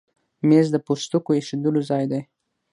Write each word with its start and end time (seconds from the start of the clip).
مېز 0.47 0.67
د 0.71 0.75
پوستکو 0.85 1.31
ایښودو 1.37 1.81
ځای 1.89 2.05
دی. 2.11 2.21